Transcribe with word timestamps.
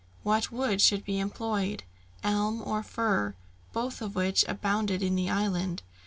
What 0.23 0.51
wood 0.51 0.81
should 0.81 1.05
be 1.05 1.19
employed? 1.19 1.83
Elm 2.23 2.63
or 2.65 2.81
fir, 2.81 3.35
both 3.71 4.01
of 4.01 4.15
which 4.15 4.43
abounded 4.47 5.03
in 5.03 5.13
the 5.13 5.29
island? 5.29 5.83